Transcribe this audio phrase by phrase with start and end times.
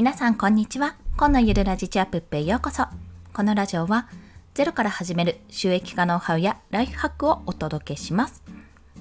[0.00, 0.96] 皆さんこんにちは。
[1.18, 2.86] 今のゆるラジチアップッペへようこそ。
[3.34, 4.08] このラジオは
[4.54, 8.42] ゼロから始める収益化ノウハウやライフハックをお届けします。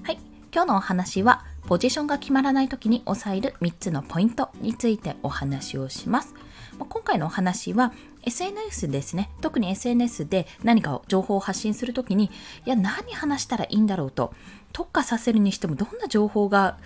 [0.04, 0.20] はい。
[0.54, 6.34] 今日のお話はポジションが決まらない時に押さえる3つのポイントについてお話をします。
[6.78, 7.94] まあ今回のお話は
[8.24, 9.30] SNS ですね。
[9.40, 14.34] 特に SNS で何かを情報を発信するときに、いや、何話したらいいんだろうと、
[14.74, 16.78] 特化させるにしてもどんな情報が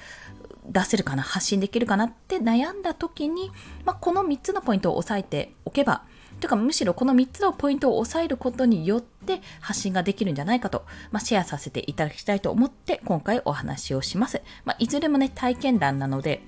[0.67, 3.51] 出せるかな、発信できるかなって悩んだ時に、
[3.85, 6.03] まあ、この3つのポイントを押さえておけば、
[6.39, 14.41] というかむしろこの3つのポイントを押さえることによって発信ができるんじゃないかと、まあ、シェアさせていただきたいと思って今回お話をします。
[14.65, 16.41] まあ、いずれもね、体験談なので、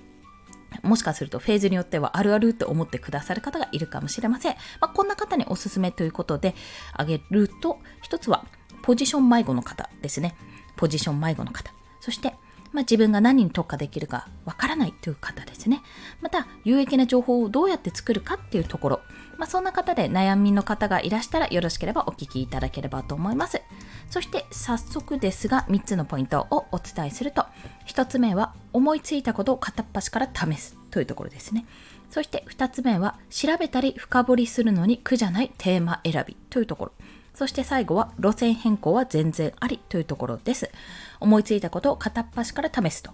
[0.84, 4.56] もしかするとフェーズによってはあるあるって思ってくださる方がいるかもしれません。
[4.82, 6.56] まあ、こんな方におすすめということで
[6.94, 8.46] 挙げると、一つは
[8.82, 10.36] ポジション迷子の方ですね。
[10.76, 11.72] ポジション迷子の方。
[12.02, 12.36] そして、
[12.76, 15.82] まあ、自分が何に特化できるかわからないという方ですね。
[16.22, 19.02] また、有益な情報をどうやって作るかっていうところ。
[19.38, 23.62] まあ、そんな方で悩みの方がいらしたらよろしければお聞きいただければと思います。
[24.10, 27.46] そして早速ですが3つのポイントをお伝えすると
[27.88, 31.66] 1つ目は思いついたことを片っ端から試すというところですね。
[32.10, 36.92] そして2つ目は調べたり深掘りするのに苦じゃないテーマ選びというところ。
[37.34, 40.72] そして最後は路線変更は全然ありというところです。
[41.20, 43.12] 思いついたことを片っ端から試すと。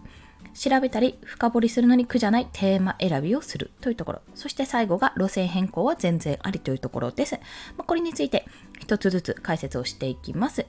[0.53, 4.21] 調べたり深掘りするのに苦じゃないテーマ選びをするというところ。
[4.35, 7.35] そして最後が路線変更は全然ありというところです。
[7.77, 8.45] まあ、これについて
[8.80, 10.66] 一つずつ解説をしていきます。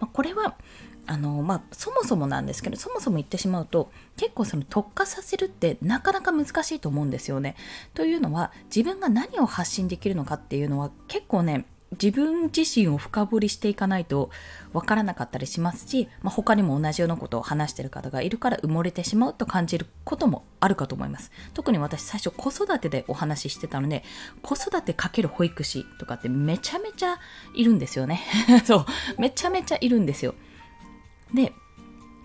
[0.00, 0.56] まあ、これは
[1.04, 7.56] あのまあ、そもそもなんですけどそもそも言ってしまうと結構その特化させるってなかなか難しいと思うんですよね。
[7.94, 14.30] というのは自分が何を発信できるのかっていうのは結構ね自分自身を深掘りしていかないと
[14.72, 21.30] 分からなかったりしますし、まあ、他にも同じようなことを話してる方がいるから埋もれてしまうと感じることもあるかと思います。
[21.54, 24.04] 特に私最初子育てでお話ししてたので、
[24.42, 27.18] 子育てかける保育士とかってめちゃめちゃ
[27.54, 28.20] いるんですよね。
[28.64, 28.86] そう、
[29.18, 30.34] めちゃめちゃいるんですよ。
[31.34, 31.52] で、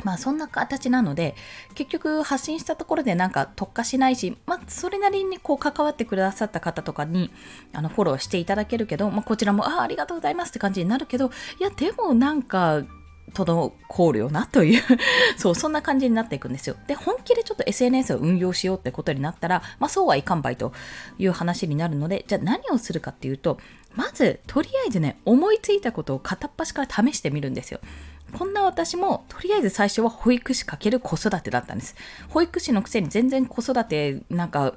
[0.04, 1.36] まあそんな形なので、
[1.76, 7.32] 結局発信したところでなんか特化しないし、まあそれなりにこう関わってくださった方とかに
[7.74, 12.84] あのフォローしていただけるけど、まあこちらもあありがとうございますって感じになるけど、いやでもなんか
[13.34, 14.82] 滞るよなという
[15.38, 16.76] そう、そんな感じになっていくんですよ。
[16.88, 20.72] で、本気でちょっと SNS を運用しようってことになったら、まあそうはいかんばいと
[21.18, 23.60] いう話になるので、じゃあ何をするかっていうと、
[23.96, 27.80] まず、とりあえずね、思いついたことを片っ端から試してみるんですよ。
[28.38, 31.96] こんな私も、とりあえず最初は保育士かける子育てだったんです。
[32.30, 34.76] 保育士のくせに全然子育て、なんか、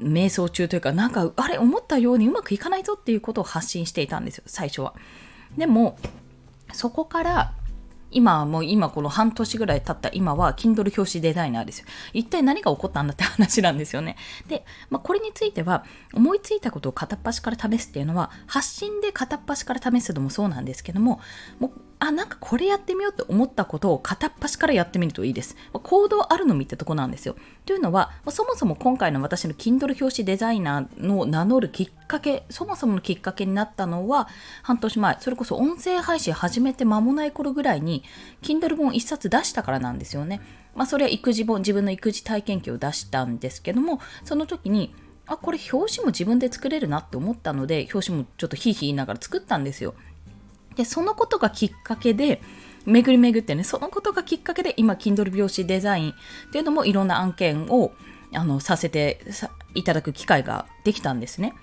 [0.00, 4.94] 瞑想中というか、なんか、あれ、思ったようにうまくいかないぞっていうことを発信していたんですよ、最初は。
[5.58, 5.98] でも、
[6.72, 7.52] そこから、
[8.10, 11.86] 今もう今この半年ぐらい経った今は Kindle 表紙デザイナーですよ。
[12.12, 14.16] 一体何が起こったんだって話なんですよね。
[14.48, 21.20] で、まあ、これについては思いついたことを片っ端から試すっていうのは発信で片っ端から試すのもそうなんですけども、
[21.58, 25.56] もうあ、なんかこれやってみようって思ったことを片っ端からやってみるといいです。
[25.72, 27.36] 行動あるのみってとこなんですよ。
[27.64, 34.28] というのは、そもそも今回の私の Kindle 表紙デザイナーの名乗るきっかけ、そもそものきっかけになったのは、
[34.62, 38.02] 半年前、それこそ音声配信始めて間もない頃ぐらいに、
[38.42, 40.40] Kindle 本一冊出したからなんですよね。
[40.74, 44.94] まあ、それは育児本、自分の育児体験記を出したんですけども、その時に、
[45.26, 49.94] あ、これ表紙も自分で作れるなって思ったので、表紙もちょっとヒーヒー言いながら作ったんですよ。
[50.76, 52.40] で、そのことがきっかけで、
[52.84, 56.14] 巡り巡ってね、そのことがきっかけで今、Kindle 拍子デザインっ
[56.52, 57.92] ていうのもいろんな案件を
[58.32, 59.20] あのさせて
[59.74, 61.54] いただく機会ができたんですね。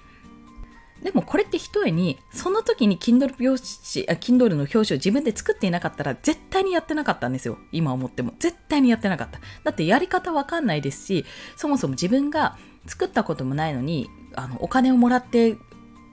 [1.03, 7.57] でもこれって一重に、その時に Kindle 表紙、Kindle の表紙を自分で作っていなかったら絶対にやってなかったんですよ。
[7.71, 8.33] 今思っても。
[8.39, 9.39] 絶対にやってなかった。
[9.63, 11.25] だってやり方わかんないですし、
[11.57, 12.57] そもそも自分が
[12.87, 15.57] 作ったこともないのに、あのお金をもらって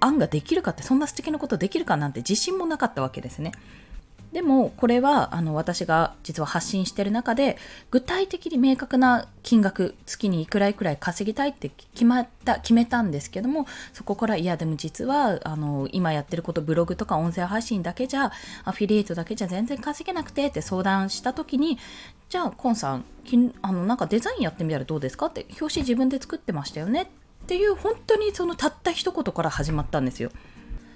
[0.01, 3.53] 案ができるかってそんな素敵なことできるかなんて自信もなかったわけですね。
[4.33, 7.57] でもこれはあの私が実は発信してる中で
[7.91, 18.31] 具体的に明確な金額月にいくらいくらい稼ぎたいって決まった決めたんですけどもそこからいやでも実はあの今やってることブログとか音声配信だけじゃ
[18.65, 21.79] アフィリエイトだけじゃ全然稼げなくてって相談した時に
[22.29, 23.05] じゃあコンさん
[23.63, 27.20] あのなんかデザインやってみたらどうですかって表紙自分で作ってましたよねって
[27.51, 30.31] っていう本当にそのたった一言から始まったんですよ。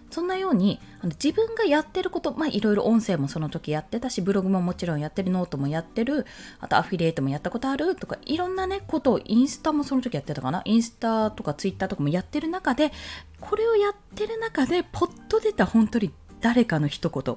[0.08, 6.26] そんなようにあの自分がやってることまあいろいろ音声もその時やってたしブログももちろんやってるノートもやってる
[6.60, 12.92] あとアフィリエイトもやったことあるとかいろんなねことをインスタもその時やってたかなインスタとかツイッターとかもやってる中で
[13.40, 17.36] これをやってる中でポッと出た本当に誰かの一言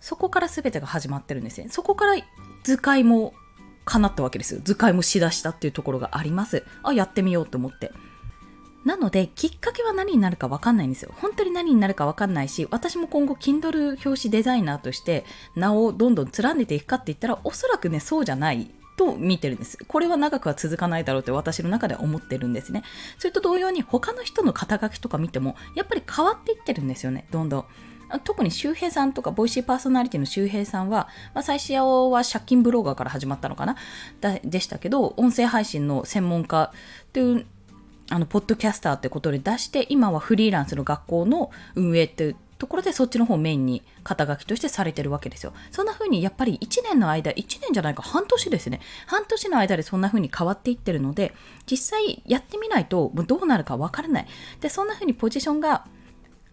[0.00, 2.20] そこから全てが始まってるんですねそこから
[2.64, 3.32] 図解も
[3.86, 4.60] 叶ったわけですよ。
[4.62, 6.64] 図解もしだしたっていうところがあります。
[6.82, 7.92] あ、やってみようと思って。
[8.86, 11.12] なので、きっかけは何になるかわかんないんですよ。
[11.16, 15.24] 本当に何になるかわかんないし、私も今後、Kindle 表紙デザイナーとして
[15.56, 19.76] 名をどんどん連ねていくかって言ったら、おそらくね、そうじゃないと見てるんです。
[19.88, 22.84] これは長くは続かないだろうって私の中では思ってるんですね。
[23.18, 27.64] それと同様に他の人の肩書きとか見ても、やっぱり変わっていってるんですよね、どんどん。
[28.22, 33.76] 特に周平さんとか、ボイシーパーソナリティの周平さんは、まあ、最初は借金ブロガーから始まったのかな？
[34.44, 36.72] でしたけど、音声配信の専門家
[37.12, 37.46] という
[38.10, 45.52] あの、ポッドキャスターってことで出して、今はフリーランスの学校の運営っていうところでそっちの方をメインに肩書きとしてされてるわけですよ。
[45.70, 48.80] そんな風にやっぱり1年の間、1年じゃないか半年ですね。
[49.06, 51.34] 半年の間でそんな風に変わっていってるので、
[51.70, 54.26] 実際やってみないともうどうなるかわからない。
[54.60, 55.86] で、そんな風にポジションが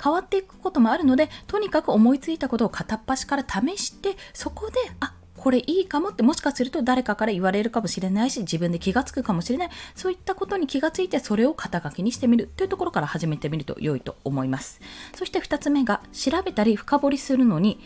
[0.04, 5.14] 変わっていくこともあるので、とにかく思いついたことを片っ端から試して、そこで、あ、
[5.44, 9.70] これいいかもってもしかすると誰かから言われるかもしれないし自分で気がつくかもしれない。
[9.94, 14.80] そういったことに気がついてそれを肩書きにしてみるというところから始めてみると良いと思います。
[15.14, 17.82] そして2つ目が調べたり深掘りするのに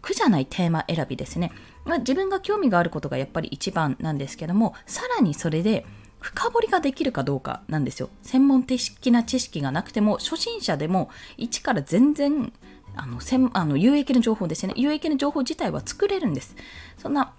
[0.00, 1.52] 苦じゃないテーマ選びですね、
[1.84, 5.84] まあ、自分が興味があることがやっぱり一番なんですけどもさらにそれで
[6.20, 8.08] 深掘りができるかどうかなんですよ。
[8.22, 12.50] 専門的な知識がなくても初心者でも一から全然
[12.96, 14.72] あのせんあの有益な情報ですね。
[14.76, 16.56] 有益な情報自体は作れるんです。
[17.04, 17.34] そんな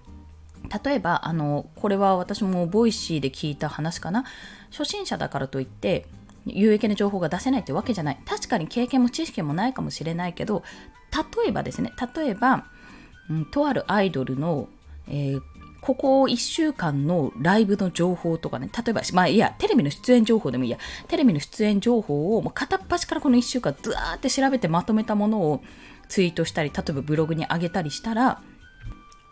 [0.84, 4.24] 例えばあのこれは私もボイシーで聞いた話かな。
[4.70, 6.06] 初心者だからといって
[6.46, 8.20] 有益な情報が出せないってわけじゃない。
[8.26, 10.64] 確かに経験も知識もないかもしれないけど
[11.12, 12.66] 例えばですね例えば、
[13.30, 14.70] うん、とあるアイドルの、
[15.08, 15.42] えー、
[15.82, 20.78] ここ1週間のライブの情報とかね、例えば、まあいや、テレビの出演情報でもいいや、
[21.08, 25.64] テレビの出演情報をもう片っ端からこの1週間ずーって調べてまとめたものを
[26.08, 28.42] ツイートしたり、例えばブログに上げたりしたら、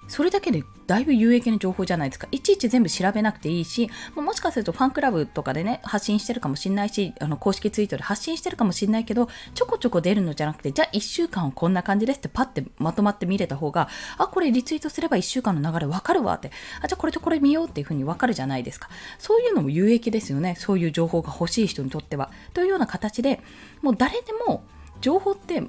[0.08, 2.28] それだけでだいぶ有益な情報じゃないですか。
[2.32, 16.52] いちいち全部調べなくていいし、もしかするとファンクラブとかでね、発信してるかもしれないし、あの公式ツイートで発信してるかもしれないけど、ちょこちょこ出るのじゃなくて、じゃあ1週間はこんな感じですってパッてまとまって見れた方が、あ、これリツイートすれば1週間の流れわかるわって、
[16.82, 18.90] あ、じゃあこれとこれ見ようっていう風にわかるじゃないですか。
[19.20, 20.56] そういうのも有益ですよね。
[20.58, 22.30] そういう情報が欲しい人にとっては。
[22.54, 23.40] というような形で、
[23.82, 24.64] もう誰でも
[25.02, 25.64] 情報って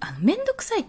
[0.00, 0.84] あのめんどくさい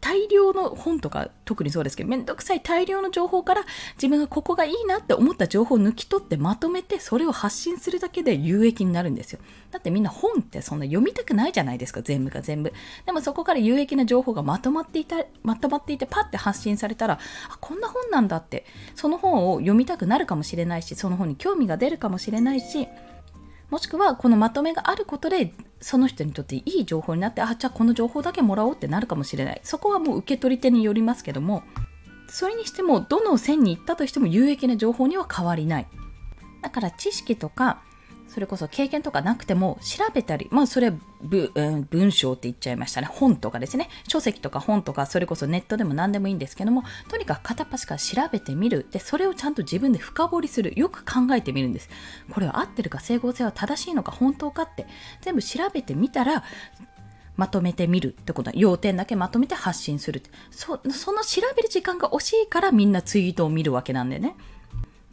[0.00, 3.64] 大量の本とか特にそうですけどめんどくさい大量の情報から
[3.96, 9.40] 自分がここがいいなって思った情報を抜き取ってまとめてそれを発信するだけで有益になるんですよ。
[9.70, 12.72] だってみんな本ってそんな読みたくないじゃないですか全部が全部。
[13.06, 17.18] でもそこから有益な情報がまとまっていたまとまっていてパッて発信されたら
[17.50, 18.64] あこんな本なんだって。
[18.94, 22.88] その本を読みたくなるかもしれないしその本に興味が出るかもしれないし
[23.70, 29.60] もしくはこのまとめがあることでその人にとっていい情報になってあじゃあこの情報だけもらおうってなるかもしれない。
[29.62, 31.62] そこはもう受け取り手によりますけども
[32.28, 35.86] それにしてもどの線に行ったとしても有益な情報には変わりない。
[36.62, 37.82] だから知識とか
[38.32, 43.08] それこそ経験とかなくても調べたり、まあそれぶ、うん、文章って言っちゃいましたね。
[43.10, 43.88] 本とかですね。
[44.06, 48.86] 書籍とか本とか、それこそネットでも何でもいいんですけども、とにかく片っ端から調べてみる。
[48.92, 50.78] で、それをちゃんと自分で深掘りする。
[50.78, 51.88] よく考えてみるんです。
[52.30, 54.86] これは合ってるか、整合性は正しいのか、本当かって、
[55.22, 56.44] 全部調べてみたら、
[57.36, 60.22] まとめてみるってことは、要点だけまとめて発信する
[60.52, 60.80] そ。
[60.90, 64.36] その調べる時間が惜しいからみんなツイートを見るわけなんでね。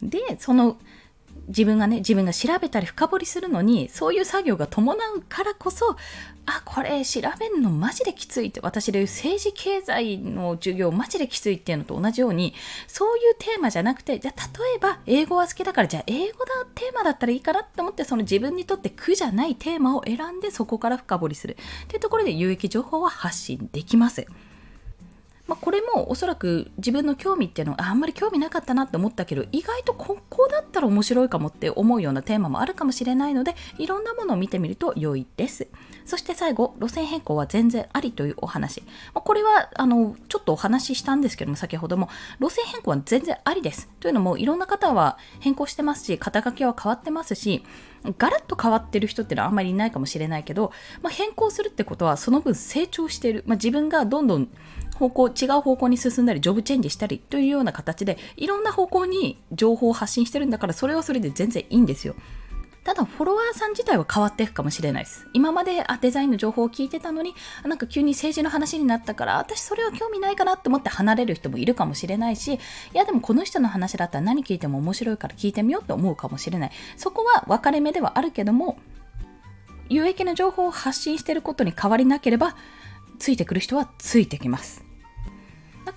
[0.02, 0.78] で、その
[1.48, 5.96] 自分がね、自分が調べたり深掘りするのに、そういう作業が伴うからこそ、
[6.46, 12.54] あ、これ調べるのマジできついって、私でいう政治経済の授業マジできついっていうのと同じように、
[12.86, 14.36] そういうテーマじゃなくて、じゃ例
[14.76, 21.56] えば英語は好きだから、じゃあ英語だテーマだったらいいかなって思って、その自分にとって苦じゃないテーマを選んで、そこから深掘りする。
[21.84, 24.26] っていうところで有益情報は発信できます。
[25.48, 35.66] まあ、これもおそらく自分の興味っていうのはあんまり興味なかったなって思ったけど意外とここだったら面白いかもって思うようなテーマもあるかもしれないのでいろんなものを見てみると良いです。
[36.04, 38.82] そして最後路線変更は全然ありというお話、
[39.14, 42.08] まあ、これはあのちょっとお話ししたんですけども先ほども
[42.40, 43.88] 路線変更は全然ありです。
[44.00, 47.64] というのもいろんな方は変更してますし肩書きは変わってますし
[48.18, 54.48] ガラッと変わってる人っていうのはあんまりいないかもしれないけど、まあ、変更するってことはその分成長している、まあ、自分がどんどん
[54.98, 62.14] 方向、違う方向に進んだり、ジョブチェンジしたりというような形で、いろんな方向に情報を発信してるんだから、それはそれで全然いいんですよ。
[62.84, 65.26] ただ、フォロワーさん自体は変わっていくかもしれないです。
[65.34, 72.58] 今まであデザインの情報を聞いてたのに、なんか急に政治の話になったから、私それは興味ないかなって思って離れる人もいるかもしれないし、い
[72.94, 76.70] やでもこの人の話だったら何聞いても面白いから聞いてみようって思うかもしれない。
[76.96, 78.78] そこは分かれ目ではあるけども、
[79.90, 82.56] 有益な情報を発信してることに変わりなければ、
[83.18, 84.87] ついてくる人はついてきます。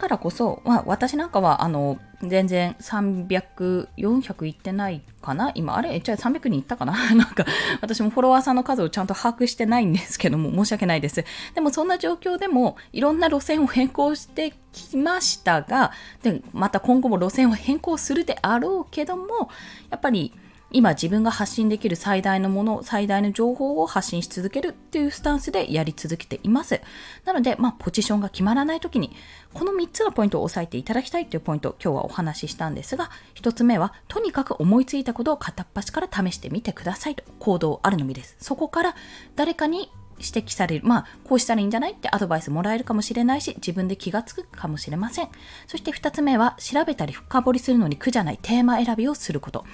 [0.01, 5.51] からこそ、まあ、私なんかはあの全然300、400いってないかな？
[5.55, 5.99] 今、あれ？
[6.01, 6.93] じゃあ300人いったかな？
[7.15, 7.45] なんか、
[7.81, 11.23] 私もフォロワーさんの数をちゃんと把握してないんですけども、申し訳ないです。
[11.55, 15.91] でもそんな状況でも、いろんな路線を変更してきましたが、
[16.21, 19.49] で、また今後も路線を変更するであろうけども、
[19.89, 20.33] やっぱり、
[20.73, 26.81] 今自分が発信できる最大のもの、最大の情報を発信し続けるっていうスタンスでやり続けています。
[27.25, 29.15] なので、まあ、ポジションが決まらない時に、
[29.53, 38.37] この3つのポイントを押さえていただきたいというポイントを今日はお話ししたんですが、1つ目は、とにかく思いついたことを片っ端から試してみてくださいと、行動あるのみです。
[38.39, 38.95] そこから
[39.35, 40.87] 誰かに指摘される。
[40.87, 45.29] まあ、こうしたらいいんじゃないってアドバイスもらえるかもしれないし、自分で気がつくかもしれません。
[45.67, 49.65] そして2つ目は、調べたり深掘りするのに苦じゃないテーマ選びをすること。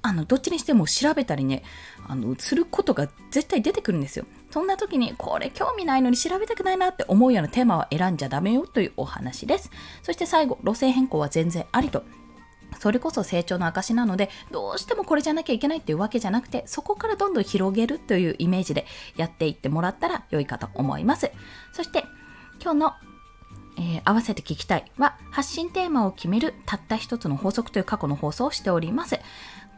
[0.00, 1.62] あの、どっちにしても調べたりね、
[2.08, 4.24] あの、することが絶対出てくるんですよ。
[4.50, 9.70] そんな時に、これ興味ないのに調べたくないなって思うようなテーマは選んじゃダメよというお話です。
[10.02, 12.04] そして最後、路線変更は全然ありと。
[12.78, 21.30] それこそ成長の証なので、どうしてもこれじゃなきゃいけないっていうわけじゃなくて、そこからどんどん広げるというイメージでやっていってもらったら良いかと思います。
[21.72, 22.04] そして、
[22.60, 22.92] 今日の
[23.78, 29.18] えー、合わせて聞きたいは発信テーマを決めるたった一つの法則という過去の放送をしております。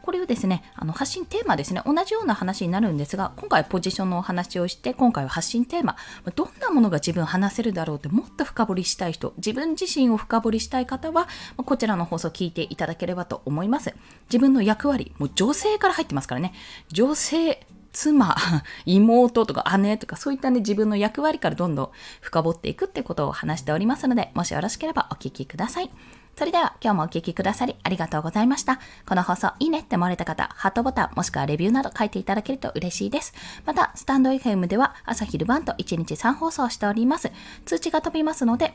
[0.05, 5.95] これをですね、あの発信テーマですね、同じような話になるんですが、今回ポジションのお話をして、今回は発信テーマ、
[6.35, 13.95] どんなものが自分話せるだろうってもっと深掘りしたい人、自分自身を深掘りしたい方は、こちらの放送を聞いていただければと思います。
[14.27, 16.53] 自分の役割、もう女性から入ってますからね、
[16.89, 18.35] 女性、妻、
[18.85, 21.89] 妹とか姉とかそういったね自分の役割からどんどん
[22.21, 25.89] 深掘っていくってことを話しておりますので、もしよろしければお聞きください。
[26.35, 28.79] それでは今日もお聴きくださりありがとうございました。
[29.07, 33.33] この放送いいねって思われた方、ハートボタンもしくはレビューなど書いていただけると嬉しいです。
[33.65, 37.31] また、スタンド FM では朝昼晩と1日3放送しております。
[37.65, 38.73] 通知が飛びますので、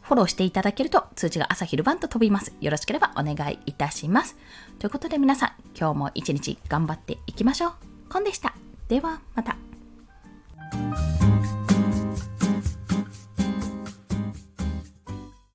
[0.00, 2.54] フォローしていただけると通知が朝昼晩と飛びます。
[2.60, 4.36] よろしければお願いいたします。
[4.78, 7.72] ということで皆さん、今日も一日頑張っていきましょう。
[8.08, 8.54] コンでした。
[8.88, 9.56] ではまた。